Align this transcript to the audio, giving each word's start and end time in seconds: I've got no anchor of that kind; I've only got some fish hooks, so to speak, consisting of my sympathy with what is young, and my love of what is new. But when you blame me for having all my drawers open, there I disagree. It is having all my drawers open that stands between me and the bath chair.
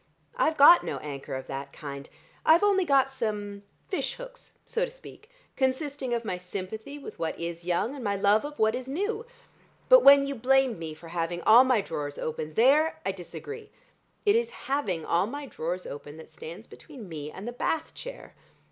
I've 0.35 0.57
got 0.57 0.83
no 0.83 0.97
anchor 0.97 1.35
of 1.35 1.45
that 1.45 1.71
kind; 1.71 2.09
I've 2.43 2.63
only 2.63 2.85
got 2.85 3.13
some 3.13 3.61
fish 3.87 4.15
hooks, 4.15 4.53
so 4.65 4.83
to 4.83 4.89
speak, 4.89 5.29
consisting 5.55 6.11
of 6.11 6.25
my 6.25 6.39
sympathy 6.39 6.97
with 6.97 7.19
what 7.19 7.39
is 7.39 7.65
young, 7.65 7.93
and 7.93 8.03
my 8.03 8.15
love 8.15 8.43
of 8.43 8.57
what 8.57 8.73
is 8.73 8.87
new. 8.87 9.27
But 9.89 10.03
when 10.03 10.25
you 10.25 10.33
blame 10.33 10.79
me 10.79 10.95
for 10.95 11.09
having 11.09 11.43
all 11.43 11.63
my 11.63 11.81
drawers 11.81 12.17
open, 12.17 12.55
there 12.55 12.99
I 13.05 13.11
disagree. 13.11 13.69
It 14.25 14.35
is 14.35 14.49
having 14.49 15.05
all 15.05 15.27
my 15.27 15.45
drawers 15.45 15.85
open 15.85 16.17
that 16.17 16.31
stands 16.31 16.65
between 16.65 17.07
me 17.07 17.29
and 17.29 17.47
the 17.47 17.51
bath 17.53 17.93
chair. 17.93 18.33